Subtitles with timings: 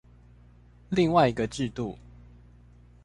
[0.89, 1.95] 另外一個制度